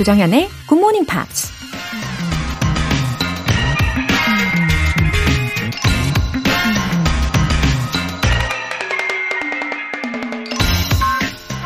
[0.00, 1.52] 조정현의 Good Morning Pops.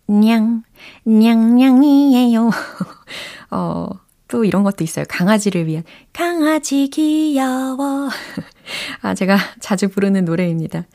[0.08, 0.62] 냥,
[1.04, 2.50] 냥냥이에요.
[3.50, 3.88] 어,
[4.26, 5.04] 또 이런 것도 있어요.
[5.08, 8.08] 강아지를 위한 강아지 귀여워.
[9.02, 10.86] 아, 제가 자주 부르는 노래입니다.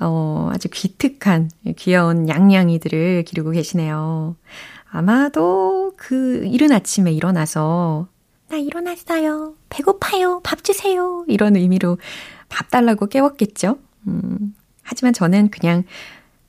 [0.00, 4.36] 어, 아주 기특한 귀여운 양양이들을 기르고 계시네요.
[4.90, 8.08] 아마도 그 이른 아침에 일어나서
[8.48, 9.54] 나 일어났어요.
[9.70, 10.40] 배고파요.
[10.42, 11.24] 밥 주세요.
[11.28, 11.98] 이런 의미로
[12.48, 13.78] 밥 달라고 깨웠겠죠.
[14.08, 15.84] 음, 하지만 저는 그냥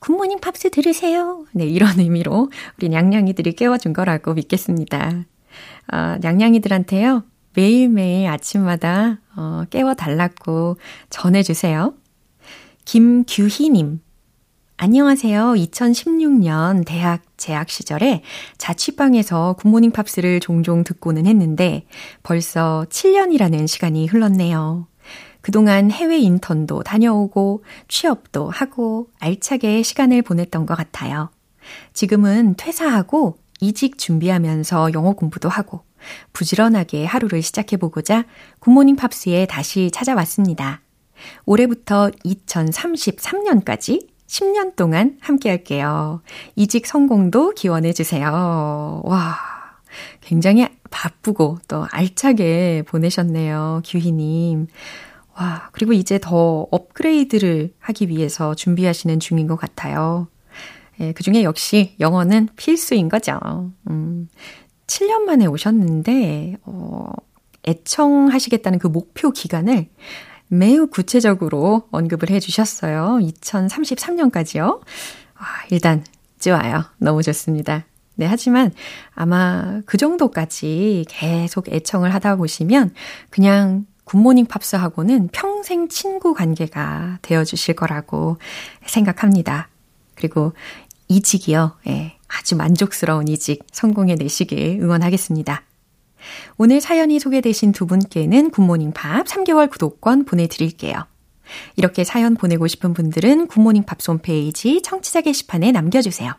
[0.03, 1.45] 굿모닝 팝스 들으세요.
[1.53, 5.23] 네, 이런 의미로 우리 냥냥이들이 깨워준 거라고 믿겠습니다.
[5.93, 7.23] 어, 냥냥이들한테요.
[7.55, 10.75] 매일매일 아침마다 어, 깨워달라고
[11.09, 11.93] 전해주세요.
[12.83, 14.01] 김규희님.
[14.75, 15.53] 안녕하세요.
[15.53, 18.23] 2016년 대학 재학 시절에
[18.57, 21.85] 자취방에서 굿모닝 팝스를 종종 듣고는 했는데
[22.23, 24.85] 벌써 7년이라는 시간이 흘렀네요.
[25.43, 31.29] 그동안 해외 인턴도 다녀오고 취업도 하고 알차게 시간을 보냈던 것 같아요.
[31.91, 35.81] 지금은 퇴사하고 이직 준비하면서 영어 공부도 하고
[36.31, 38.23] 부지런하게 하루를 시작해보고자
[38.59, 40.81] 굿모닝 팝스에 다시 찾아왔습니다.
[41.45, 46.21] 올해부터 2033년까지 10년 동안 함께 할게요.
[46.55, 49.01] 이직 성공도 기원해주세요.
[49.03, 49.35] 와,
[50.21, 53.81] 굉장히 바쁘고 또 알차게 보내셨네요.
[53.85, 54.67] 규희님.
[55.35, 60.27] 와, 그리고 이제 더 업그레이드를 하기 위해서 준비하시는 중인 것 같아요.
[60.99, 63.71] 예, 그 중에 역시 영어는 필수인 거죠.
[63.89, 64.29] 음,
[64.85, 67.11] 7년 만에 오셨는데, 어,
[67.67, 69.87] 애청하시겠다는 그 목표 기간을
[70.49, 73.17] 매우 구체적으로 언급을 해 주셨어요.
[73.21, 74.81] 2033년까지요.
[75.35, 76.03] 아, 일단,
[76.39, 76.83] 좋아요.
[76.97, 77.85] 너무 좋습니다.
[78.15, 78.71] 네, 하지만
[79.15, 82.93] 아마 그 정도까지 계속 애청을 하다 보시면
[83.31, 88.37] 그냥 굿모닝 팝스하고는 평생 친구 관계가 되어 주실 거라고
[88.85, 89.69] 생각합니다.
[90.15, 90.53] 그리고
[91.07, 91.77] 이직이요.
[91.87, 95.63] 예, 아주 만족스러운 이직 성공해내시길 응원하겠습니다.
[96.57, 101.05] 오늘 사연이 소개되신 두 분께는 굿모닝 팝 3개월 구독권 보내드릴게요.
[101.75, 106.33] 이렇게 사연 보내고 싶은 분들은 굿모닝 팝 홈페이지 청취자 게시판에 남겨주세요.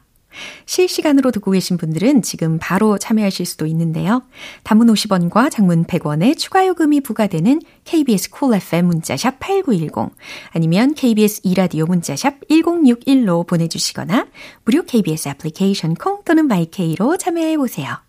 [0.66, 4.22] 실시간으로 듣고 계신 분들은 지금 바로 참여하실 수도 있는데요.
[4.62, 10.14] 단문 50원과 장문 100원의 추가 요금이 부과되는 KBS Cool FM 문자샵 8910
[10.50, 14.26] 아니면 KBS 이라디오 문자샵 1061로 보내주시거나
[14.64, 18.03] 무료 KBS 애플리케이션 콩 또는 마이케이로 참여해 보세요.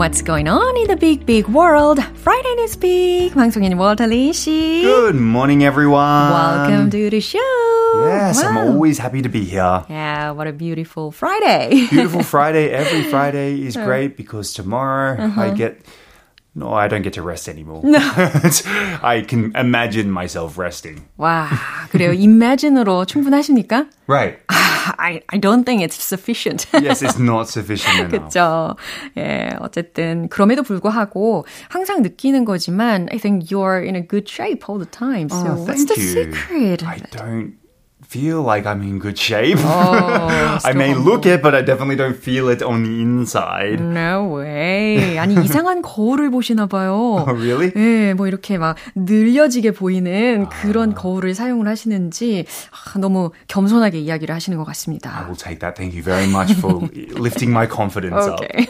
[0.00, 2.02] What's going on in the big, big world?
[2.24, 3.34] Friday News Big.
[3.34, 4.82] 방송인 월터리 씨.
[4.82, 6.32] Good morning, everyone.
[6.32, 7.38] Welcome to the show.
[8.06, 8.48] Yes, wow.
[8.48, 9.84] I'm always happy to be here.
[9.90, 11.86] Yeah, what a beautiful Friday.
[11.90, 12.70] beautiful Friday.
[12.70, 15.42] Every Friday is great because tomorrow uh-huh.
[15.42, 15.84] I get
[16.54, 17.80] No, I don't get to rest anymore.
[19.04, 21.02] I can imagine myself resting.
[21.16, 21.48] 와,
[21.92, 22.12] 그래요.
[22.12, 23.86] imagine으로 충분하십니까?
[24.08, 24.38] Right.
[24.98, 26.66] I, I don't think it's sufficient.
[26.82, 28.10] yes, it's not sufficient enough.
[28.34, 28.76] 그렇죠.
[29.16, 34.78] 예, 어쨌든 그럼에도 불구하고 항상 느끼는 거지만 I think you're in a good shape all
[34.78, 35.28] the time.
[35.28, 36.34] So Oh, what's thank the you.
[36.34, 36.82] secret?
[36.84, 37.54] I don't
[38.14, 39.58] feel like I'm in good shape.
[39.60, 43.78] Oh, I may still look it, but I definitely don't feel it on the inside.
[43.80, 45.16] No way.
[45.16, 47.24] 아니 이상한 거울을 보시나 봐요.
[47.24, 47.70] Oh, really?
[47.76, 54.58] 예, 뭐 이렇게 막 늘려지게 보이는 그런 거울을 사용을 하시는지 아, 너무 겸손하게 이야기를 하시는
[54.58, 55.26] 것 I 같습니다.
[55.28, 55.76] will take that.
[55.76, 56.80] Thank you very much for
[57.16, 58.42] lifting my confidence up.
[58.42, 58.66] Okay.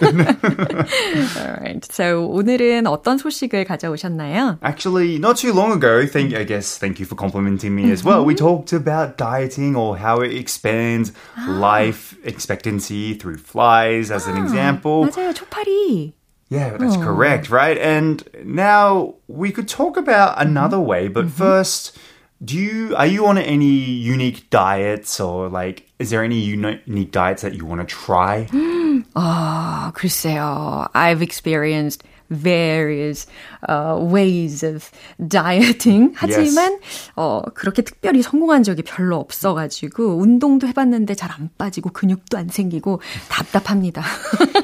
[1.39, 1.87] Alright.
[1.91, 4.59] So 오늘은 어떤 소식을 가져오셨나요?
[4.63, 8.25] Actually, not too long ago, thank I guess thank you for complimenting me as well.
[8.25, 11.13] We talked about dieting or how it expands
[11.49, 15.07] life expectancy through flies as an example.
[15.07, 16.13] 맞아요, 초파리.
[16.51, 17.79] Yeah, that's correct, right?
[17.79, 21.97] And now we could talk about another way, but first,
[22.45, 27.13] do you are you on any unique diets or like is there any uni- unique
[27.13, 28.49] diets that you want to try?
[29.15, 30.89] 아, 글쎄요.
[30.95, 33.28] I've experienced various
[33.70, 34.90] uh, ways of
[35.28, 36.14] dieting.
[36.16, 36.80] 하지만
[37.16, 43.02] 어, 그렇게 특별히 성공한 적이 별로 없어가지고 운동도 해봤는데 잘 안 빠지고 근육도 안 생기고
[43.30, 44.02] 답답합니다.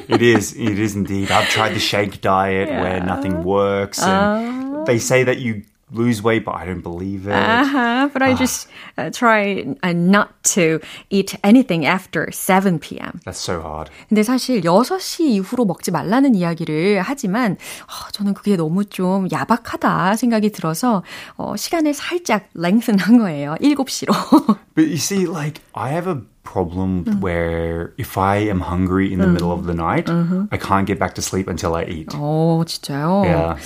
[0.08, 1.30] it is, it is indeed.
[1.30, 6.43] I've tried the shake diet where nothing works, and they say that you lose weight,
[6.43, 7.33] but I don't believe it.
[7.33, 10.79] Uh-huh, but I just uh, try uh, not to
[11.09, 13.21] eat anything after 7 p.m.
[13.25, 13.89] That's so hard.
[14.09, 17.53] 근데 사실 6시 이후로 먹지 말라는 이야기를 하지만
[17.83, 21.03] 어, 저는 그게 너무 좀 야박하다 생각이 들어서
[21.37, 23.55] 어, 시간을 살짝 랭슨한 거예요.
[23.61, 24.13] 7시로.
[24.75, 29.27] But you see, like, I have a problem where if I am hungry in the
[29.27, 32.09] middle of the night, I can't get back to sleep until I eat.
[32.13, 33.23] 어, 진짜요?
[33.25, 33.59] Yeah.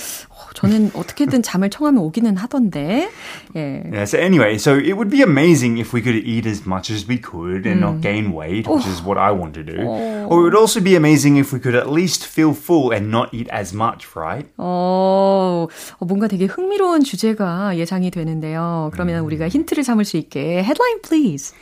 [0.46, 3.08] 어, 저는 어떻게든 잠을 청하면 오기는 하던데.
[3.56, 3.82] 예.
[3.92, 7.06] Yeah, so anyway, so it would be amazing if we could eat as much as
[7.08, 9.82] we could and not gain weight, which is what I want to do.
[9.82, 13.32] Or it would also be amazing if we could at least feel full and not
[13.32, 14.46] eat as much, right?
[14.56, 15.66] 어,
[15.98, 18.90] 어, 뭔가 되게 흥미로운 주제가 예상이 되는데요.
[18.92, 21.54] 그러면 우리가 힌트를 삼을 수 있게 headline please.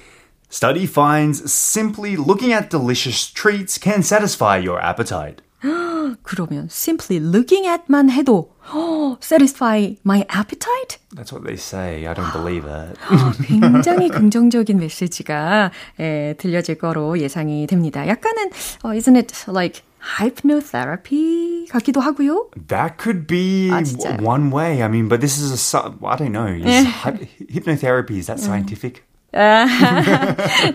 [0.52, 5.42] Study finds simply looking at delicious treats can satisfy your appetite.
[6.22, 10.98] 그러면 simply looking at만 해도 어, satisfy my appetite?
[11.14, 12.06] That's what they say.
[12.06, 12.96] I don't believe it.
[13.46, 15.70] 굉장히 긍정적인 메시지가
[16.00, 18.06] 예, 들려질 거로 예상이 됩니다.
[18.08, 18.50] 약간은
[18.84, 19.82] 어, isn't it like
[20.18, 22.48] hypnotherapy 같기도 하고요.
[22.68, 24.16] That could be 아, w- 진짜요?
[24.26, 24.80] one way.
[24.82, 26.46] I mean, but this is a su- I don't know.
[26.48, 29.02] Is hy- hypnotherapy is that scientific?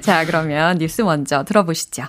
[0.02, 2.04] 자, 그러면 뉴스 먼저 들어보시죠.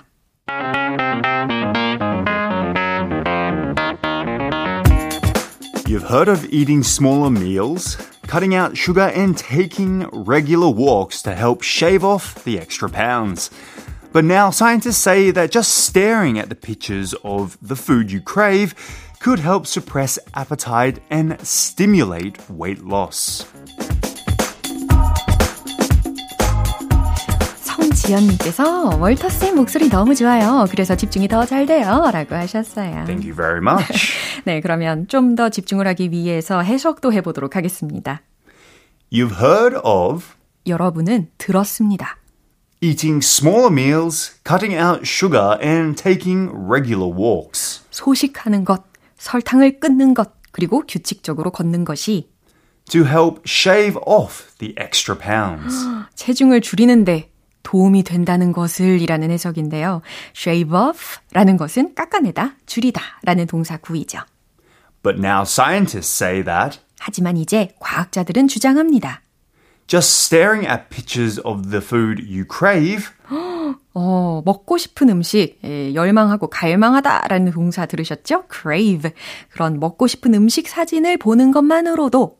[5.91, 7.95] You've heard of eating smaller meals,
[8.27, 13.49] cutting out sugar, and taking regular walks to help shave off the extra pounds.
[14.11, 18.73] But now scientists say that just staring at the pictures of the food you crave
[19.19, 23.45] could help suppress appetite and stimulate weight loss.
[27.63, 30.65] 성지연님께서 월터쌤 목소리 너무 좋아요.
[30.69, 32.09] 그래서 집중이 더 잘 돼요.
[32.11, 33.05] 라고 하셨어요.
[33.05, 34.17] Thank you very much.
[34.44, 38.22] 네, 그러면 좀 더 집중을 하기 위해서 해석도 해보도록 하겠습니다.
[39.12, 40.24] You've heard of
[40.66, 42.18] 여러분은 들었습니다.
[42.82, 47.82] eating smaller meals, cutting out sugar, and taking regular walks.
[47.90, 48.82] 소식하는 것,
[49.16, 52.28] 설탕을 끊는 것, 그리고 규칙적으로 걷는 것이
[52.90, 55.74] to help shave off the extra pounds.
[56.14, 57.30] 체중을 줄이는데
[57.62, 60.02] 도움이 된다는 것을 이라는 해석인데요.
[60.36, 64.20] shave off 라는 것은 깎아내다, 줄이다 라는 동사 구이죠.
[65.02, 69.22] But now scientists say that 하지만 이제 과학자들은 주장합니다.
[69.86, 73.08] just staring at pictures of the food you crave
[73.94, 78.44] 어, 먹고 싶은 음식, 예, 열망하고 갈망하다라는 동사 들으셨죠?
[78.50, 79.10] crave.
[79.50, 82.38] 그런 먹고 싶은 음식 사진을 보는 것만으로도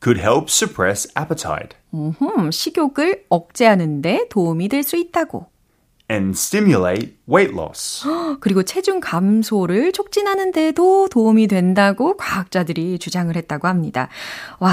[0.00, 5.46] could help suppress appetite 음, 식욕을 억제하는데 도움이 될 수 있다고.
[6.10, 8.02] and stimulate weight loss.
[8.40, 14.08] 그리고 체중 감소를 촉진하는 데도 도움이 된다고 과학자들이 주장을 했다고 합니다.
[14.58, 14.72] 와,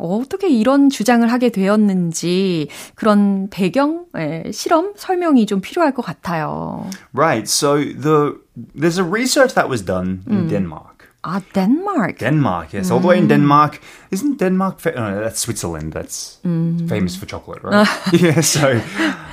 [0.00, 2.66] 어떻게 이런 주장을 하게 되었는지
[2.96, 6.90] 그런 배경, 예, 실험 설명이 좀 필요할 것 같아요.
[7.14, 8.40] Right, so the
[8.76, 10.93] there's a research that was done in Denmark.
[11.26, 12.18] Ah, Denmark.
[12.18, 13.28] Denmark, yes, all the way in hmm.
[13.28, 13.80] Denmark.
[14.10, 14.78] Isn't Denmark?
[14.78, 15.94] Fa- no, that's Switzerland.
[15.94, 16.86] That's mm.
[16.86, 17.88] famous for chocolate, right?
[18.12, 18.80] yeah, so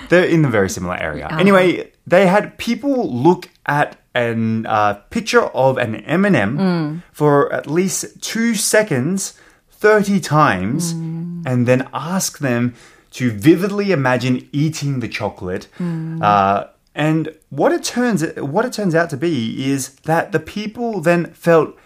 [0.08, 1.28] they're in a very similar area.
[1.32, 8.22] Anyway, they had people look at an uh, picture of an M&M for at least
[8.22, 9.38] two seconds,
[9.70, 11.44] thirty times, mm.
[11.46, 12.74] and then ask them
[13.12, 15.68] to vividly imagine eating the chocolate.
[15.78, 16.24] Mm.
[16.24, 21.01] Uh, and what it turns what it turns out to be is that the people
[21.01, 21.77] then felt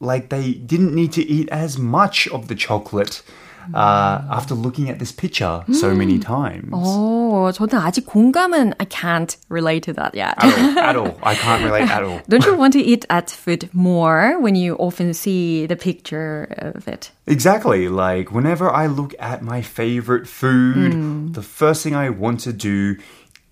[0.00, 3.22] like they didn't need to eat as much of the chocolate
[3.74, 6.72] uh, after looking at this picture so many times.
[6.72, 10.34] 어, 저는 아직 공감은 I can't relate to that yet.
[10.38, 11.18] At all, at all.
[11.22, 12.20] I can't relate at all.
[12.28, 16.88] Don't you want to eat at food more when you often see the picture of
[16.88, 17.10] it?
[17.26, 17.88] Exactly.
[17.88, 22.96] Like whenever I look at my favorite food, the first thing I want to do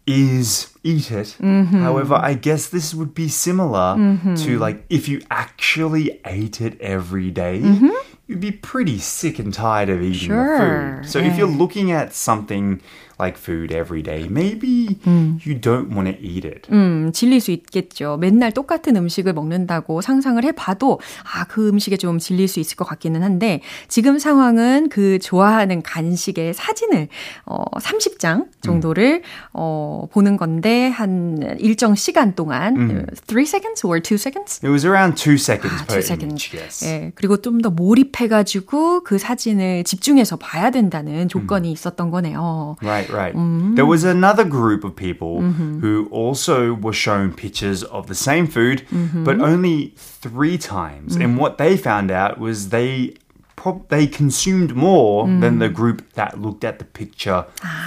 [0.07, 1.35] is eat it.
[1.39, 1.81] Mm-hmm.
[1.81, 4.35] However, I guess this would be similar mm-hmm.
[4.35, 7.89] to like if you actually ate it every day, mm-hmm.
[8.27, 10.97] you'd be pretty sick and tired of eating Sure.
[10.97, 11.11] the food.
[11.11, 12.81] So if you're looking at something
[13.19, 14.97] like food every day, maybe
[15.45, 16.69] you don't want to eat it.
[16.71, 18.17] 음, 질릴 수 있겠죠.
[18.17, 20.99] 맨날 똑같은 음식을 먹는다고 상상을 해봐도,
[21.33, 26.53] 아, 그 음식에 좀 질릴 수 있을 것 같기는 한데, 지금 상황은 그 좋아하는 간식의
[26.53, 27.07] 사진을,
[27.45, 29.21] 어, 30장 정도를,
[29.53, 34.59] 어, 보는 건데, 한 일정 시간 동안, 3 seconds or 2 seconds?
[34.63, 36.25] It was around two seconds 아, per 2 seconds.
[36.25, 36.57] image.
[36.57, 36.85] Yes.
[36.85, 42.75] 예, 그리고 좀 더 몰입해가지고 그 사진을 집중해서 봐야 된다는 조건이 있었던 거네요.
[42.81, 43.33] Right, right.
[43.75, 48.85] There was another group of people who also were shown pictures of the same food,
[49.13, 51.15] but only three times.
[51.15, 53.15] And what they found out was they
[53.89, 57.45] they consumed more than the group that looked at the picture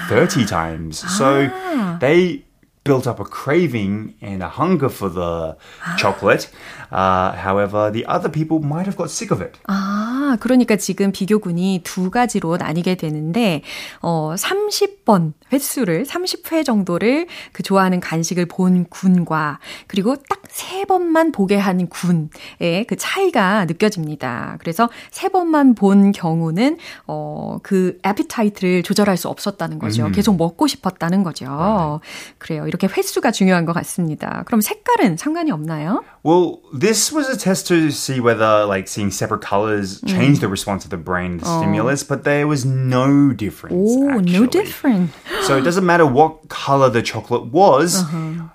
[0.08, 0.46] 30 ah.
[0.46, 1.16] times.
[1.16, 1.98] So ah.
[2.00, 2.44] they
[2.88, 5.56] built up a craving and a hunger for the
[5.98, 6.50] chocolate.
[6.90, 9.58] Uh, however, the other people might have got sick of it.
[9.66, 13.62] 아, 그러니까 지금 비교군이 두 가지로 나뉘게 되는데,
[14.00, 21.56] 어, 30번 횟수를, 30회 정도를 그 좋아하는 간식을 본 군과, 그리고 딱 세 번만 보게
[21.56, 24.56] 한 군의 그 차이가 느껴집니다.
[24.58, 30.04] 그래서 세 번만 본 경우는, 어, 그 appetite를 조절할 수 없었다는 거죠.
[30.12, 32.00] 계속 먹고 싶었다는 거죠.
[32.38, 32.66] 그래요.
[32.66, 34.42] 이렇게 횟수가 중요한 것 같습니다.
[34.46, 36.02] 그럼 색깔은 상관이 없나요?
[36.27, 40.85] Well, this was a test to see whether, like, seeing separate colors changed the response
[40.85, 43.75] of the brain to the stimulus, but there was no difference.
[43.75, 44.47] Oh, no actually.
[44.47, 45.11] different.
[45.43, 48.03] So it doesn't matter what color the chocolate was.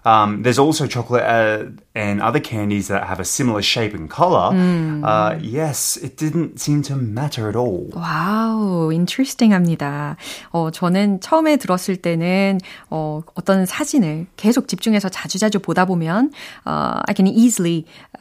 [0.07, 1.65] Um, there's also chocolate uh,
[1.95, 4.57] and other candies that have a similar shape and color.
[5.05, 7.91] Uh, yes, it didn't seem to matter at all.
[7.93, 10.17] 와우, interesting합니다.
[10.53, 16.33] 어, 저는 처음에 들었을 때는 어, 어떤 사진을 계속 집중해서 자주자주 보다 보면
[16.65, 17.62] 어, I can easily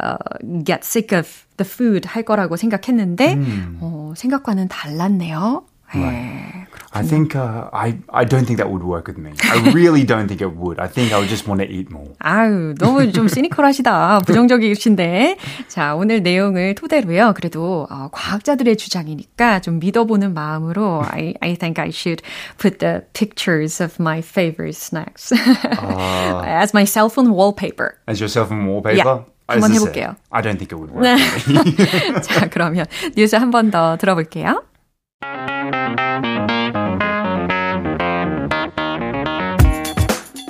[0.01, 0.17] uh,
[0.65, 3.37] get sick of the food 할 거라고 생각했는데
[3.81, 5.65] 어, 생각과는 달랐네요.
[5.95, 9.33] 네, I think uh, I I don't think that would work with me.
[9.45, 10.81] I really don't think it would.
[10.81, 12.09] I think I would just want to eat more.
[12.19, 14.21] 아유, 너무 좀 시니컬하시다.
[14.25, 15.37] 부정적이신데.
[15.69, 17.35] 자, 오늘 내용을 토대로요.
[17.37, 22.23] 그래도 어, 과학자들의 주장이니까 좀 믿어보는 마음으로 I, I think I should
[22.57, 27.99] put the pictures of my favorite snacks as my cell phone wallpaper.
[28.09, 28.97] As your cell phone wallpaper.
[28.97, 29.25] Yeah.
[29.52, 30.16] As 한번 I said, 해볼게요.
[30.32, 31.20] I don't think it would work.
[31.20, 31.72] for me.
[32.22, 34.64] 자, 그러면 뉴스 한 번 더 들어볼게요.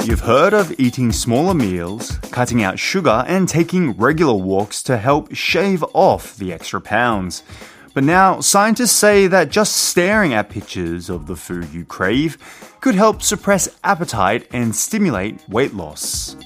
[0.03, 5.33] You've heard of eating smaller meals, cutting out sugar, and taking regular walks to help
[5.35, 7.43] shave off the extra pounds.
[7.93, 12.37] But now, scientists say that just staring at pictures of the food you crave
[12.79, 16.37] could help suppress appetite and stimulate weight loss.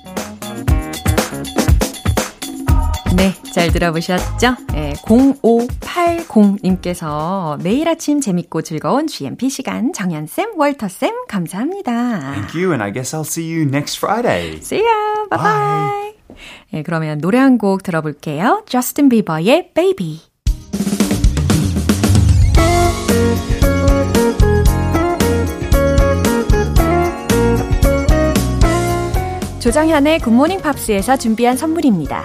[3.17, 4.57] 네, 잘 들어보셨죠?
[4.73, 12.33] 네, 0580님께서 매일 아침 재밌고 즐거운 GMP 시간 정연쌤, 월터쌤 감사합니다.
[12.35, 14.57] Thank you, and I guess I'll see you next Friday.
[14.59, 15.27] See ya!
[15.31, 16.15] Bye bye!
[16.73, 18.63] 네, 그러면 노래 한 곡 들어볼게요.
[18.69, 20.21] 저스틴 비버의 Baby.
[29.61, 32.25] 조정현의 굿모닝 팝스에서 준비한 선물입니다.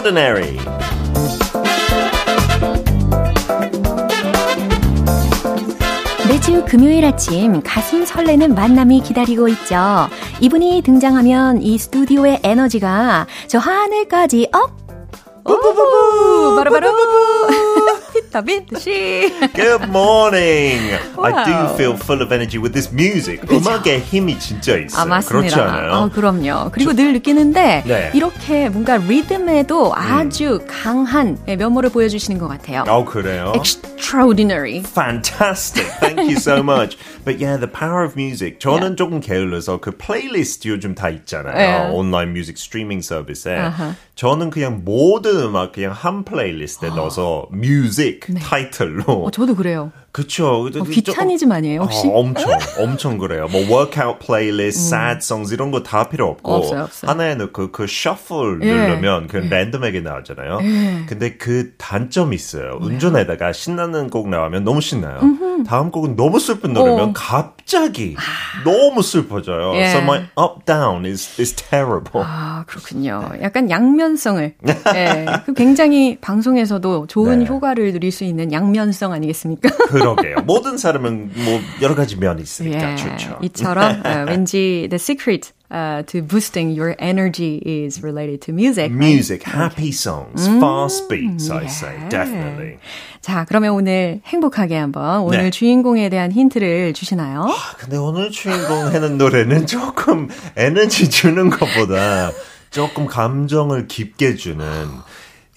[0.00, 0.56] Extraordinary.
[6.28, 10.08] 매주 금요일 아침 가슴 설레는 만남이 기다리고 있죠.
[10.40, 14.70] 이분이 등장하면 이 스튜디오의 에너지가 저 하늘까지 up!
[15.44, 16.56] 오부부부!
[16.56, 16.90] 바로바로!
[18.12, 19.30] 비타민 씨.
[19.54, 20.94] Good morning.
[21.18, 21.44] I Wow.
[21.44, 23.40] do feel full of energy with this music.
[23.50, 25.02] 음악에 힘이 진짜 있어요.
[25.02, 25.54] 아, 맞습니다.
[25.56, 25.92] 그렇지 않아요?
[25.92, 26.70] 아, 그럼요.
[26.72, 28.10] 그리고 늘 느끼는데 네.
[28.14, 32.84] 이렇게 뭔가 리듬에도 아주 강한 면모를 보여주시는 것 같아요.
[32.88, 33.52] 어, 그래요?
[33.54, 34.80] Extraordinary.
[34.80, 35.86] Fantastic.
[36.00, 36.96] Thank you so much.
[37.24, 38.58] But yeah, the power of music.
[38.60, 41.54] 저는 조금 게을러서 그 플레이리스트 요즘 다 있잖아요.
[41.54, 41.90] 네.
[41.94, 43.56] 온라인 music streaming 서비스에.
[43.58, 43.94] 아하.
[44.14, 47.99] 저는 그냥 모든 음악 그냥 한 playlist에 넣어서 music
[48.42, 49.04] title로.
[49.24, 49.92] 어, 저도 그래요.
[50.12, 50.66] 그쵸.
[50.74, 52.08] 어, 귀차니즘 아니에요, 혹시?
[52.08, 53.46] 어, 엄청, 엄청 그래요.
[53.50, 56.52] 뭐, workout playlist, sad songs, 이런 거 다 필요 없고.
[56.52, 57.10] 없어요, 없어요.
[57.10, 58.72] 하나에 넣고 그 shuffle 예.
[58.74, 60.58] 누르면 그 랜덤하게 나오잖아요.
[61.06, 62.78] 근데 그 단점이 있어요.
[62.80, 65.20] 운전에다가 신나는 곡 나오면 너무 신나요.
[65.66, 67.12] 다음 곡은 너무 슬픈 노래면 어.
[67.14, 68.16] 갑자기
[68.64, 69.74] 너무 슬퍼져요.
[69.76, 69.86] 예.
[69.90, 72.24] So my up, down is, is terrible.
[72.26, 73.30] 아, 그렇군요.
[73.42, 74.54] 약간 양면성을.
[74.94, 75.26] 예.
[75.46, 77.46] 그 굉장히 방송에서도 좋은 네.
[77.46, 79.68] 효과를 누릴 수 있는 양면성 아니겠습니까?
[79.88, 80.36] 그 러게요.
[80.44, 82.96] 모든 사람은 뭐 여러 가지 면이 있으니까 예.
[82.96, 83.38] 좋죠.
[83.42, 88.90] 이처럼 어, 왠지 the secret uh, to boosting your energy is related to music.
[88.90, 88.92] right?
[88.92, 92.78] Music, happy songs, fast beats, I say, definitely.
[93.20, 95.50] 자, 그러면 오늘 행복하게 한번 오늘 네.
[95.50, 97.48] 주인공에 대한 힌트를 주시나요?
[97.78, 102.32] 근데 오늘 주인공 하는 노래는 조금 에너지 주는 것보다
[102.70, 104.64] 조금 감정을 깊게 주는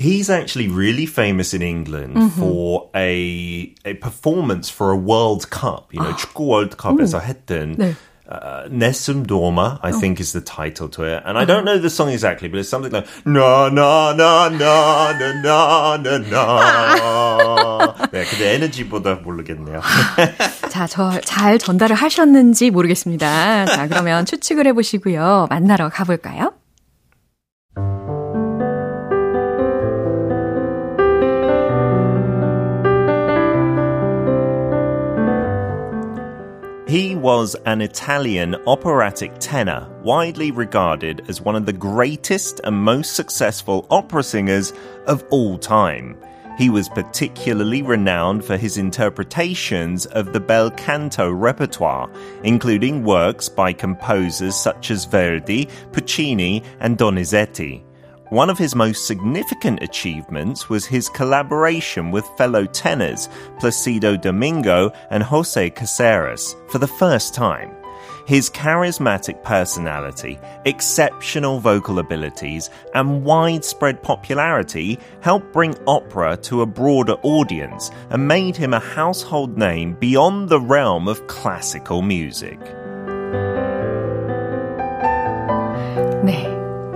[0.03, 5.91] He's actually really famous in England for a a performance for a World Cup.
[5.93, 7.97] You know, 축구 월드컵에서 했던 네.
[8.31, 11.23] uh, Nessun Dorma, I think is the title to it.
[11.27, 15.11] And I don't know the song exactly, but it's something like na na na na
[15.19, 17.95] na na na na.
[18.13, 19.81] 네, 근데 에너지보다 모르겠네요.
[20.71, 23.67] 자, 저 잘 전달을 하셨는지 모르겠습니다.
[23.67, 25.49] 자, 그러면 추측을 해보시고요.
[25.51, 26.53] 만나러 가볼까요?
[36.94, 43.16] He was an Italian operatic tenor, widely regarded as one of the greatest and most
[43.16, 44.74] successful opera singers
[45.08, 46.16] of all time.
[46.56, 52.12] He was particularly renowned for his interpretations of the bel canto repertoire,
[52.44, 57.82] including works by composers such as Verdi, Puccini, and Donizetti.
[58.34, 65.22] One of his most significant achievements was his collaboration with fellow tenors Placido Domingo and
[65.22, 67.70] Jose Caceres for the first time.
[68.26, 77.18] His charismatic personality, exceptional vocal abilities, and widespread popularity helped bring opera to a broader
[77.22, 82.58] audience and made him a household name beyond the realm of classical music.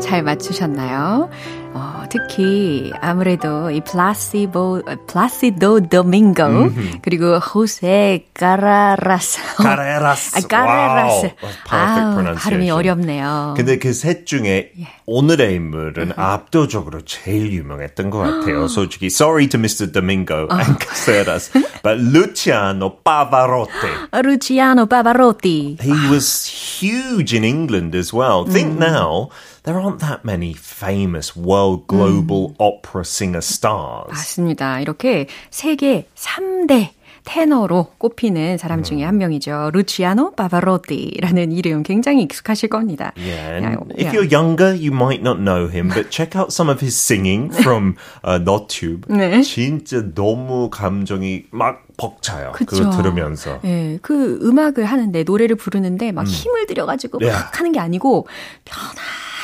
[0.08, 1.30] 잘 맞추셨나요?
[1.74, 6.70] 어, 특히 아무래도 이 플라시보, 플라시도 도밍고
[7.02, 10.32] 그리고 호세 까라라스 Carreras.
[10.38, 11.32] 아, 까라라스.
[11.70, 12.72] 아우, 발음이.
[12.72, 13.54] 어렵네요.
[13.58, 14.88] 근데 그 셋 중에 예.
[15.06, 18.68] 오늘의 인물은 압도적으로 제일 유명했던 것 같아요.
[18.68, 19.92] 솔직히 sorry to Mr.
[19.92, 21.52] Domingo and Carreras,
[21.84, 24.08] but Luciano Pavarotti.
[24.14, 25.78] 루치아노 파바로티.
[25.82, 28.46] He was huge in England as well.
[28.46, 29.30] Think now,
[29.68, 34.08] there aren't that many famous world global opera singer stars.
[34.08, 34.80] 맞습니다.
[34.80, 36.92] 이렇게 세계 3대
[37.26, 39.72] 테너로 꼽히는 사람 중에 한 명이죠.
[39.74, 43.12] 루치아노 바바로티라는 이름 굉장히 익숙하실 겁니다.
[43.18, 44.12] Yeah, 야, and if 야.
[44.14, 47.98] you're younger, you might not know him, but check out some of his singing from
[48.24, 49.08] uh, NotTube.
[49.10, 49.42] 네.
[49.42, 52.54] 진짜 너무 감정이 막 벅차요.
[52.54, 52.78] 그쵸.
[52.78, 53.60] 그거 들으면서.
[53.66, 57.32] 예, 그 음악을 하는데 노래를 부르는데 막 힘을 들여가지고 네.
[57.32, 58.28] 막 하는 게 아니고
[58.64, 58.80] 편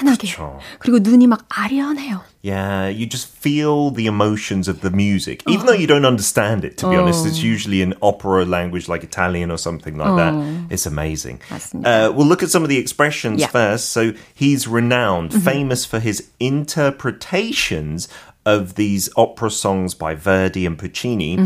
[0.03, 0.59] 안하게 그쵸.
[0.79, 2.22] 그리고 눈이 막 아련해요.
[2.42, 5.42] Yeah, you just feel the emotions of the music.
[5.48, 9.03] Even though you don't understand it, to be honest, it's usually an opera language like
[9.03, 10.33] Italian or something like that.
[10.70, 11.40] It's amazing.
[11.51, 11.85] 맞습니다.
[11.87, 13.48] Uh, we'll look at some of the expressions Yeah.
[13.48, 13.90] first.
[13.90, 18.09] So he's renowned, famous for his interpretations
[18.46, 21.37] of these opera songs by Verdi and Puccini.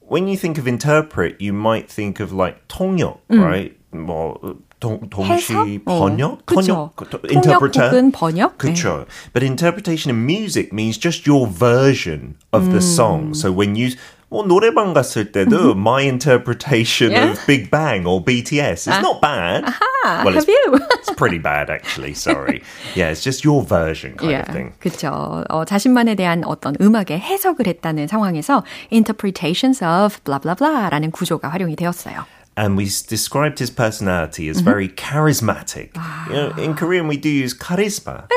[0.00, 3.76] When you think of interpret, you might think of like 통역, right?
[3.92, 5.66] 뭐 동, 동시 해석?
[5.84, 6.90] 번역, 어, 그쵸.
[6.94, 7.88] 번역, 통역 interpreter.
[7.90, 8.58] 혹은 번역?
[8.58, 9.06] 그쵸.
[9.32, 13.34] But interpretation in music means just your version of the song.
[13.34, 13.90] So when you
[14.30, 17.32] 뭐 노래방 갔을 때도 my interpretation Yeah.
[17.32, 19.64] of Big Bang or BTS is not bad.
[20.04, 20.78] Ah, well, have it's, you?
[21.00, 22.12] it's pretty bad actually.
[22.14, 22.62] Sorry.
[22.94, 24.72] Yeah, it's just your version kind of thing.
[24.80, 25.44] 그렇죠.
[25.48, 31.74] 어, 자신만에 대한 어떤 음악의 해석을 했다는 상황에서 interpretations of blah blah blah라는 구조가 활용이
[31.74, 32.26] 되었어요.
[32.55, 34.65] and we described his personality as mm-hmm.
[34.65, 35.95] very charismatic.
[36.27, 36.61] You know, ah.
[36.61, 38.27] in Korean, we do use charisma,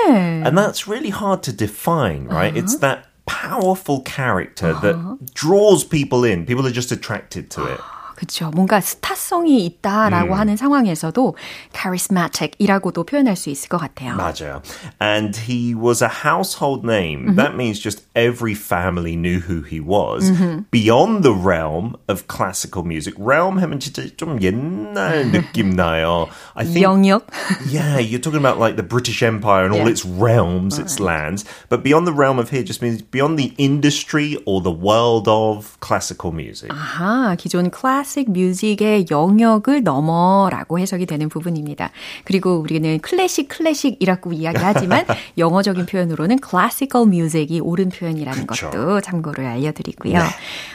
[0.46, 2.56] and that's really hard to define, right?
[2.56, 2.80] It's uh-huh.
[2.80, 5.16] that powerful character that uh-huh.
[5.34, 6.46] draws people in.
[6.46, 7.80] People are just attracted to it.
[8.15, 8.51] 그렇죠.
[8.51, 11.35] 뭔가 스타성이 있다라고 하는 상황에서도
[11.73, 14.15] charismatic이라고도 표현할 수 있을 것 같아요.
[14.15, 14.61] 맞아요.
[15.01, 17.35] And he was a household name.
[17.35, 20.29] That means just every family knew who he was.
[20.69, 23.15] Beyond the realm of classical music.
[23.17, 26.27] realm 하면 진짜 좀 옛날 느낌 나요.
[26.53, 27.25] I think 영역.
[27.65, 29.97] Yeah, you're talking about like the British Empire and all Yeah.
[29.97, 31.43] its realms, its lands.
[31.69, 35.79] But beyond the realm of here just means beyond the industry or the world of
[35.79, 36.69] classical music.
[36.69, 41.90] 아하, 기존 클래식 뮤직의 영역을 넘어라고 해석이 되는 부분입니다.
[42.24, 45.04] 그리고 우리는 클래식 클래식이라고 이야기하지만
[45.38, 48.70] 영어적인 표현으로는 classical music이 옳은 표현이라는 그쵸.
[48.70, 50.20] 것도 참고를 알려드리고요.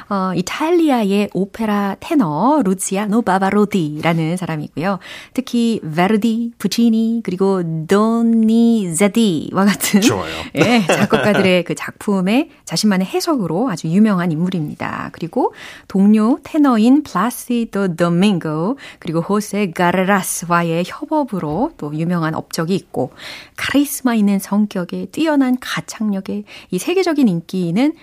[0.10, 5.00] 어, 이탈리아의 오페라 테너 루치아노 바바로디라는 사람이고요.
[5.34, 10.02] 특히 베르디, 푸치니 그리고 도니제티와 같은.
[10.56, 15.10] 예, 작곡가들의 그 작품의 자신만의 해석으로 아주 유명한 인물입니다.
[15.14, 15.54] 그리고
[15.88, 23.12] 동료 테너인 플라시도 도밍고 그리고 호세 카레라스와의 협업으로 또 유명한 업적이 있고
[23.56, 27.94] 카리스마 있는 성격에 뛰어난 가창력에 이 세계적인 인기는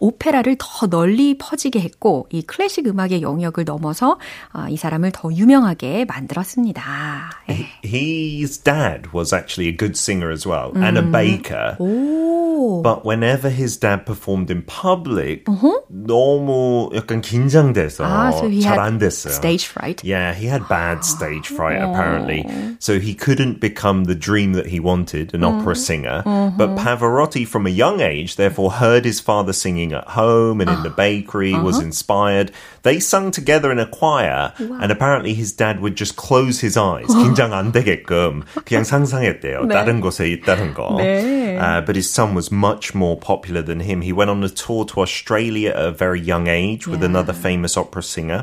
[0.00, 4.18] 오페라를 더 널리 퍼지게 했고 이 클래식 음악의 영역을 넘어서
[4.52, 7.30] 아, 이 사람을 더 유명하게 만들었습니다.
[7.50, 7.66] 예.
[7.84, 11.76] His dad was actually a good singer as well and a baker.
[11.78, 12.82] 오.
[12.82, 15.44] But whenever his dad performed in public,
[15.88, 19.31] 너무 약간 긴장돼서 아, so he had 잘안 됐어요.
[19.31, 20.03] stage fright.
[20.03, 22.45] Yeah, he had bad stage fright apparently.
[22.79, 26.23] So he couldn't become the dream that he wanted, an opera singer.
[26.57, 30.83] But Pavarotti from a young age therefore heard his father singing at home and in
[30.83, 32.51] the bakery, was inspired.
[32.83, 37.07] They sung together in a choir and apparently his dad would just close his eyes.
[37.07, 39.65] 긴장 안 되게끔 그냥 상상했대요.
[39.65, 39.73] 네.
[39.73, 40.97] 다른 곳에 있다는 거.
[40.99, 41.57] 네.
[41.57, 44.01] Uh, but his son was much more popular than him.
[44.01, 47.77] He went on a tour to Australia at a very young age with another famous
[47.77, 48.41] opera singer.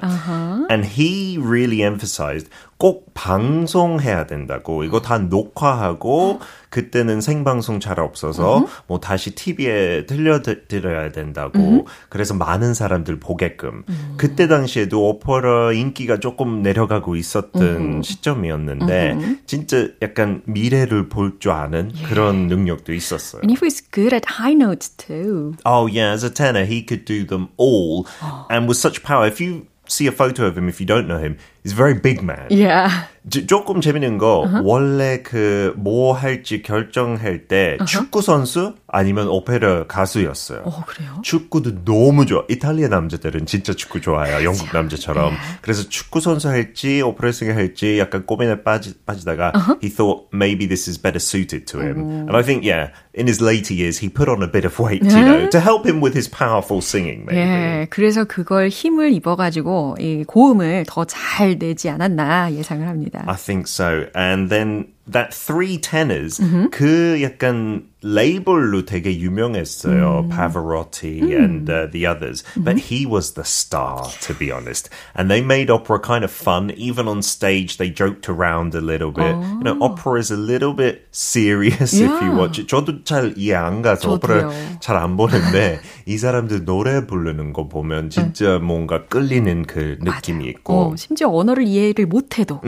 [0.70, 4.84] And he really emphasized 꼭 방송해야 된다고.
[4.84, 11.88] 이거 다 녹화하고 그때는 생방송 잘 없어서 뭐 다시 TV에 들려드려야 된다고.
[12.10, 13.84] 그래서 많은 사람들 보게끔.
[14.18, 22.48] 그때 당시에도 오페라 인기가 조금 내려가고 있었던 시점이었는데 진짜 약간 미래를 볼 줄 아는 그런
[22.48, 23.42] 능력도 있었어요.
[23.42, 25.56] And he was good at high notes too.
[25.66, 28.06] Oh yeah, as a tenor, he could do them all,
[28.50, 29.28] and with such power.
[29.28, 31.94] If you see a photo of him, if you don't know him, he's a very
[32.00, 32.48] big man.
[32.50, 33.10] Yeah.
[33.28, 40.62] 조- 조금 재밌는 거 원래 그 뭐 할지 결정할 때 축구 선수 아니면 오페라 가수였어요.
[40.64, 41.20] 어, 그래요?
[41.24, 42.44] 축구도 너무 좋아.
[42.48, 44.44] 이탈리아 남자들은 진짜 축구 좋아해요.
[44.46, 45.34] 영국 남자처럼.
[45.62, 49.52] 그래서 축구 선수 할지 오페라 싱어 할지 약간 고민에 빠지, 빠지다가
[49.84, 51.98] he thought maybe this is better suited to him.
[52.30, 55.02] And I think yeah, in his later years he put on a bit of weight,
[55.04, 57.42] you know, to help him with his powerful singing maybe.
[57.42, 63.25] 예, 그래서 그걸 힘을 입어 가지고 이 고음을 더 잘 내지 않았나 예상을 합니다.
[63.27, 64.07] I think so.
[64.15, 70.30] And then that three tenors, 그 약간 레이블로 되게 유명했어요.
[70.30, 72.44] Pavarotti and uh, the others.
[72.56, 74.90] But he was the star, to be honest.
[75.16, 76.70] And they made opera kind of fun.
[76.78, 79.34] Even on stage, they joked around a little bit.
[79.36, 82.38] You know, opera is a little bit serious if you Yeah.
[82.38, 82.68] watch it.
[82.70, 84.80] 저도 잘 이해 안 가서 오페라 저도요.
[84.82, 90.74] 잘안 보는데 이 사람들 노래 부르는 거 보면 진짜 뭔가 끌리는 그 느낌이 있고.
[90.74, 92.62] 어, 심지어 언어를 이해를 못해도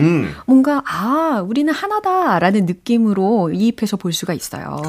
[0.47, 4.81] 뭔가 아 우리는 하나다라는 느낌으로 이입해서 볼 수가 있어요.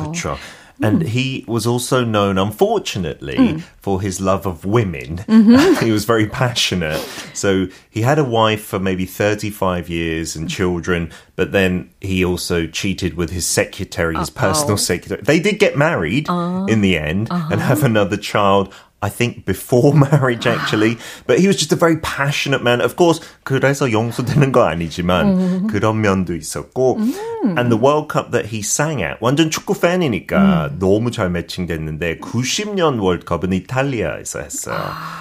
[0.80, 0.90] Sure.
[0.90, 3.62] And he was also known, unfortunately, mm.
[3.78, 5.18] for his love of women.
[5.18, 5.84] Mm-hmm.
[5.84, 7.00] he was very passionate.
[7.34, 10.50] So he had a wife for maybe 35 years and mm.
[10.50, 15.20] children, but then he also cheated with his secretary, his personal secretary.
[15.20, 16.66] They did get married uh-huh.
[16.66, 17.86] in the end and have uh-huh.
[17.86, 18.72] another child.
[19.03, 22.79] I think before marriage actually, but he was just a very passionate man.
[22.79, 26.99] Of course, 그래서 용서되는 거 아니지만 그런 면도 있었고,
[27.43, 33.01] and the World Cup that he sang at 완전 축구 팬이니까 너무 잘 매칭됐는데 90년
[33.01, 34.79] 월드컵은 이탈리아에서 했어요.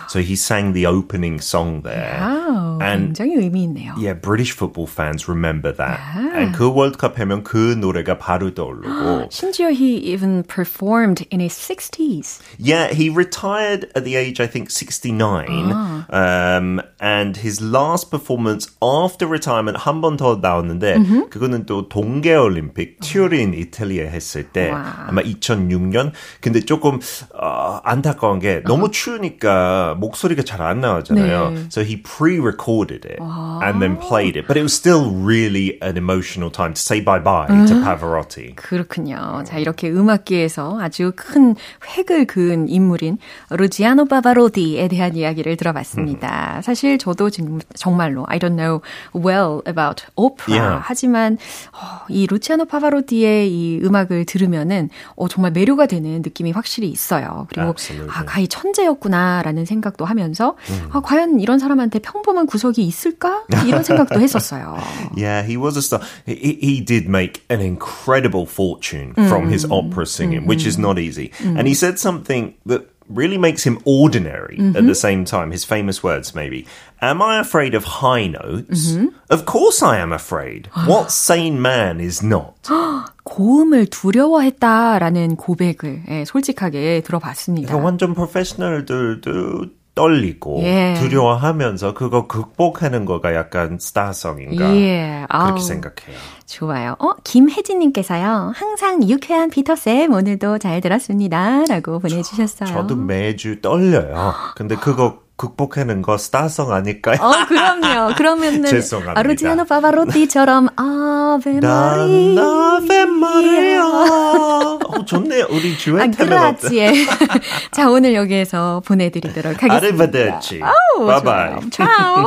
[0.09, 2.23] So he sang the opening song there.
[2.23, 3.95] 와우, And 굉장히 의미 있네요.
[3.99, 5.99] Yeah, British football fans remember that.
[6.37, 9.27] And 그 월드컵 하면 그 노래가 바로 떠오르고.
[9.31, 12.39] 심지어 he even performed in his 60s.
[12.59, 15.73] Yeah, he retired retired at the age, I think, 69.
[15.73, 16.07] Ah.
[16.11, 23.55] Um, and his last performance after retirement 한 번 더 나왔는데, 그거는 또 동계올림픽 튜린
[23.55, 24.83] 이탈리아 했을 때, 와우.
[25.09, 26.13] 아마 2006년.
[26.41, 27.01] 근데 조금,
[27.35, 31.51] 어, 안타까운 게 너무 추우니까 목소리가 잘 안 나오잖아요.
[31.51, 31.67] 네.
[31.73, 34.47] So he pre-recorded it and then played it.
[34.47, 38.55] But it was still really an emotional time to say bye-bye to Pavarotti.
[38.55, 39.43] 그렇군요.
[39.45, 41.57] 자, 이렇게 음악계에서 아주 큰
[41.97, 43.19] 획을 그은 인물인
[43.58, 46.62] 루지아노 바바로디에 대한 이야기를 들어봤습니다.
[46.64, 48.82] 사실 저도 지금 정말로 I don't know
[49.14, 50.58] well about opera.
[50.58, 50.82] Yeah.
[50.84, 51.38] 하지만
[51.74, 57.48] 어, 이 루치아노 파바로디의 이 음악을 들으면은 어, 정말 매료가 되는 느낌이 확실히 있어요.
[57.50, 58.10] 그리고 Absolutely.
[58.16, 60.56] 아, 가히 천재였구나라는 생각도 하면서
[60.92, 63.44] 아, 과연 이런 사람한테 평범한 구석이 있을까?
[63.66, 64.78] 이런 생각도 했었어요.
[65.16, 66.02] Yeah, he was a star.
[66.26, 71.32] He, he did make an incredible fortune from his opera singing, which is not easy.
[71.42, 75.51] And he said something that really makes him ordinary at the same time.
[75.51, 76.67] His famous words, maybe.
[77.01, 78.97] Am I afraid of high notes?
[79.29, 80.69] Of course I am afraid.
[80.87, 82.71] What sane man is not?
[83.25, 87.69] 고음을 두려워했다라는 고백을 예, 솔직하게 들어봤습니다.
[87.69, 89.67] 그러니까 완전 프로페셔널들도
[89.98, 90.94] 떨리고 예.
[91.00, 95.62] 두려워하면서 그거 극복하는 거가 약간 스타성인가 예, 그렇게.
[95.62, 96.16] 생각해요.
[96.46, 96.96] 좋아요.
[97.00, 98.54] 어, 김혜진님께서요.
[98.56, 101.66] 항상 유쾌한 피터쌤 오늘도 잘 들었습니다.
[101.68, 102.70] 라고 보내주셨어요.
[102.70, 104.34] 저 도 매주 떨려요.
[104.56, 107.18] 근데 그거 극복하는 거 스타성 아닐까요?
[107.22, 108.16] 어, 그럼요.
[108.16, 109.20] 그러면은 죄송합니다.
[109.20, 112.36] 아르지아노 파바로티처럼 아베 난 마리.
[112.36, 113.86] 나베 마리아.
[113.86, 115.46] 어, 좋네요.
[115.52, 116.94] 우리 듀엣 아, 어때?
[117.72, 120.04] 자, 오늘 여기에서 보내드리도록 하겠습니다.
[120.04, 120.60] 아르바데치.
[120.98, 121.70] 바이바이.
[121.70, 122.26] 차오.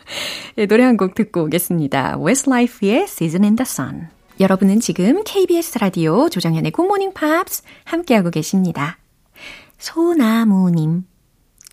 [0.58, 2.16] 예, 노래 한 곡 듣고 오겠습니다.
[2.18, 4.08] Westlife의 Season in the Sun.
[4.40, 8.96] 여러분은 지금 KBS 라디오 조정현의 Good Morning Pops 함께하고 계십니다.
[9.78, 11.04] 소나무님.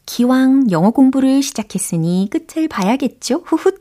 [0.06, 3.44] 기왕 영어 공부를 시작했으니 끝을 봐야겠죠?
[3.46, 3.78] 후훗.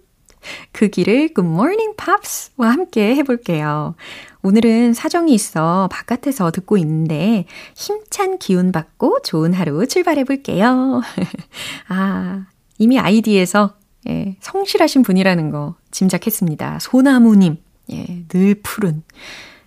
[0.73, 3.95] 그 길을 Good Morning Pops와 함께 해볼게요.
[4.43, 11.01] 오늘은 사정이 있어 바깥에서 듣고 있는데 힘찬 기운 받고 좋은 하루 출발해볼게요.
[11.89, 12.47] 아,
[12.79, 13.77] 이미 아이디에서
[14.09, 16.81] 예, 성실하신 분이라는 거 짐작했습니다.
[16.81, 17.59] 소나무님.
[17.93, 19.03] 예, 늘 푸른.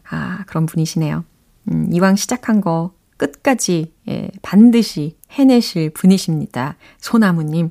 [0.10, 1.24] 아, 그런 분이시네요.
[1.72, 6.76] 음, 이왕 시작한 거 끝까지 예, 반드시 해내실 분이십니다.
[6.98, 7.70] 소나무님.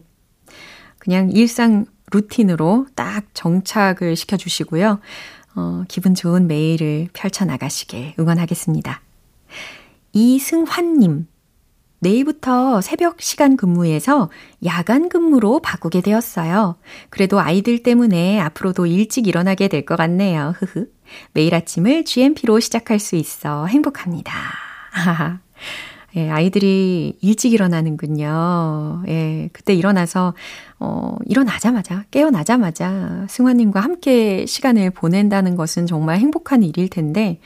[0.98, 5.00] 그냥 일상 루틴으로 딱 정착을 시켜주시고요.
[5.56, 9.00] 어, 기분 좋은 매일을 펼쳐나가시길 응원하겠습니다.
[10.12, 11.26] 이승환님.
[12.00, 14.28] 내일부터 새벽 시간 근무에서
[14.64, 16.76] 야간 근무로 바꾸게 되었어요.
[17.08, 20.54] 그래도 아이들 때문에 앞으로도 일찍 일어나게 될 것 같네요.
[20.58, 20.86] 흐흐.
[21.32, 24.32] 매일 아침을 GMP로 시작할 수 있어 행복합니다.
[26.16, 29.02] 예, 아이들이 일찍 일어나는군요.
[29.08, 30.34] 예, 그때 일어나서,
[30.78, 37.40] 어, 일어나자마자, 깨어나자마자 승환님과 함께 시간을 보낸다는 것은 정말 행복한 일일 텐데,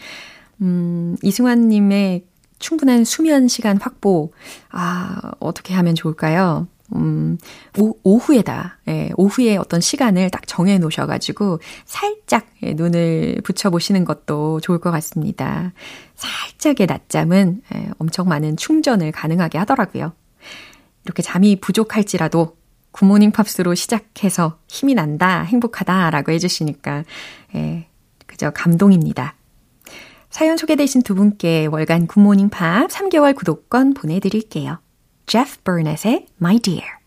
[0.60, 2.24] 음, 이승환님의
[2.58, 4.32] 충분한 수면 시간 확보,
[4.70, 6.66] 아, 어떻게 하면 좋을까요?
[6.94, 7.36] 음,
[7.78, 14.78] 오, 오후에다, 예, 오후에 어떤 시간을 딱 정해 놓으셔가지고, 살짝 예, 눈을 붙여보시는 것도 좋을
[14.78, 15.72] 것 같습니다.
[16.14, 20.12] 살짝의 낮잠은 예, 엄청 많은 충전을 가능하게 하더라고요.
[21.04, 22.56] 이렇게 잠이 부족할지라도
[22.92, 27.04] 굿모닝 팝스로 시작해서 힘이 난다, 행복하다 라고 해주시니까,
[27.54, 27.86] 예,
[28.26, 29.34] 그저 감동입니다.
[30.30, 34.78] 사연 소개되신 두 분께 월간 굿모닝 팝 3개월 구독권 보내드릴게요.
[35.27, 37.03] Jeff Burnett의 My Dear.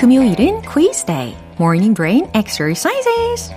[0.00, 3.50] 금요일은 quiz day, morning brain exercises.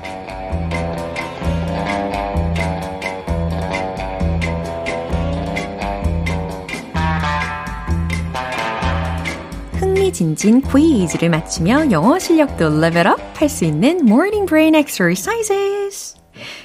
[10.04, 16.16] 흥미진진 퀴즈를 맞추며 영어 실력도 레벨업 할 수 있는 morning brain exercises.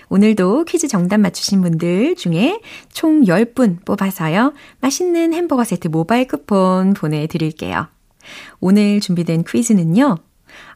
[0.10, 2.60] 오늘도 퀴즈 정답 맞추신 분들 중에
[2.92, 4.54] 총 10분 뽑아서요.
[4.82, 7.88] 맛있는 햄버거 세트 모바일 쿠폰 보내드릴게요.
[8.60, 10.18] 오늘 준비된 퀴즈는요.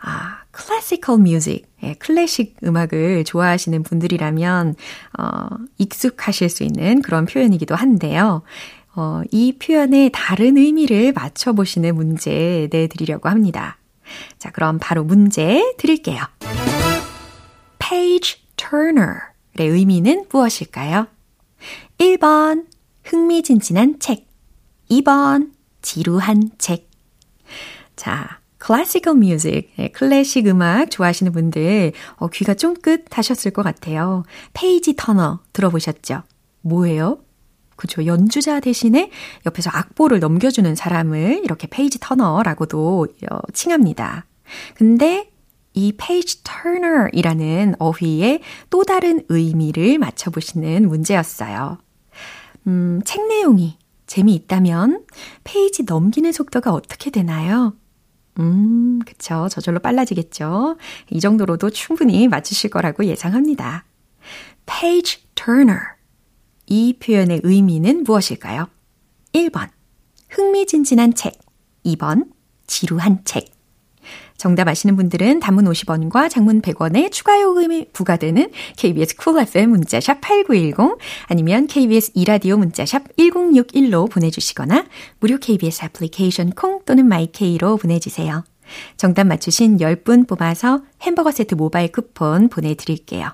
[0.02, 4.76] 아, classical music, 예, 클래식 음악을 좋아하시는 분들이라면,
[5.20, 5.48] 어,
[5.80, 8.44] 익숙하실 수 있는 그런 표현이기도 한데요.
[8.96, 13.78] 어, 이 표현의 다른 의미를 맞춰보시는 문제 내드리려고 합니다.
[14.38, 16.22] 자, 그럼 바로 문제 드릴게요.
[17.80, 21.08] page turner의 의미는 무엇일까요?
[21.98, 22.66] 1번,
[23.04, 24.28] 흥미진진한 책.
[24.90, 25.52] 2번,
[25.82, 26.90] 지루한 책.
[27.96, 34.24] 자, classical music, 네, 클래식 음악 좋아하시는 분들 어, 귀가 쫑긋 하셨을 것 같아요.
[34.54, 36.24] page turner 들어보셨죠?
[36.62, 37.20] 뭐예요?
[37.76, 38.06] 그죠.
[38.06, 39.10] 연주자 대신에
[39.46, 44.26] 옆에서 악보를 넘겨주는 사람을 이렇게 page turner라고도 어, 칭합니다.
[44.76, 45.32] 근데
[45.74, 51.80] 이 page turner이라는 어휘의 또 다른 의미를 맞춰보시는 문제였어요.
[52.68, 55.06] 음, 책 내용이 재미있다면
[55.44, 57.74] 페이지 넘기는 속도가 어떻게 되나요?
[58.40, 59.48] 음, 그쵸.
[59.50, 60.78] 저절로 빨라지겠죠.
[61.10, 63.86] 이 정도로도 충분히 맞추실 거라고 예상합니다.
[64.66, 65.93] page turner.
[66.68, 68.68] 이 표현의 의미는 무엇일까요?
[69.34, 69.70] 1번.
[70.30, 71.34] 흥미진진한 책.
[71.86, 72.28] 2번.
[72.68, 73.54] 지루한 책.
[74.38, 80.98] 정답 아시는 분들은 단문 50원과 장문 100원의 추가 요금이 부과되는 KBS Cool FM 문자샵 8910
[81.28, 84.86] 아니면 KBS 이라디오 문자샵 1061로 보내주시거나
[85.20, 88.44] 무료 KBS 애플리케이션 콩 또는 my K로 보내주세요.
[88.98, 93.32] 정답 맞추신 10분 뽑아서 햄버거 세트 모바일 쿠폰 보내드릴게요.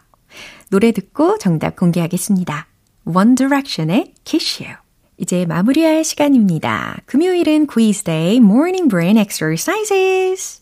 [0.70, 2.68] 노래 듣고 정답 공개하겠습니다.
[3.12, 4.76] One Direction의 Kiss You.
[5.17, 7.00] 이제 마무리할 시간입니다.
[7.08, 10.62] 금요일은 Quiz Day Morning Brain Exercises.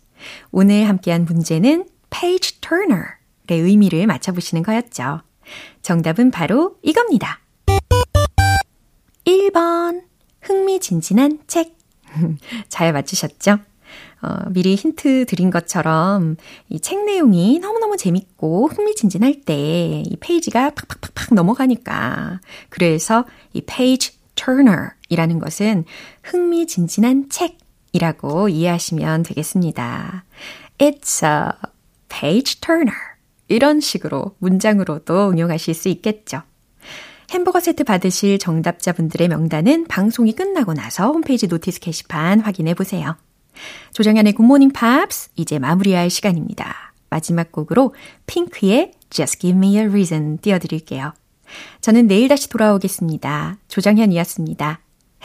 [0.52, 3.10] 오늘 함께한 문제는 page turner의
[3.50, 5.24] 의미를 맞춰보시는 거였죠.
[5.82, 7.42] 정답은 바로 이겁니다.
[9.26, 10.04] 1번.
[10.40, 11.76] 흥미진진한 책.
[12.70, 13.60] 잘 맞추셨죠?
[14.22, 16.38] 어, 미리 힌트 드린 것처럼
[16.70, 22.40] 이 책 내용이 너무너무 재밌고 흥미진진할 때 이 페이지가 팍팍팍팍 넘어가니까.
[22.70, 25.86] 그래서 이 page turner 이라는 것은
[26.24, 27.58] 흥미진진한 책
[27.94, 30.26] 이라고 이해하시면 되겠습니다.
[30.78, 31.52] It's a
[32.10, 32.98] page turner.
[33.48, 36.42] 이런 식으로 문장으로도 응용하실 수 있겠죠.
[37.32, 43.16] 햄버거 세트 받으실 정답자분들의 명단은 방송이 끝나고 나서 홈페이지 notice 게시판 확인해 보세요.
[43.94, 46.94] 조정현의 Good Morning Pops 이제 마무리할 시간입니다.
[47.10, 47.94] 마지막 곡으로
[48.26, 51.14] P!nk의 Just Give Me a Reason 띄워드릴게요.
[51.82, 53.58] 저는 내일 다시 돌아오겠습니다.
[53.68, 54.80] 조정현이었습니다.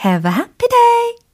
[0.05, 1.23] Have a happy day!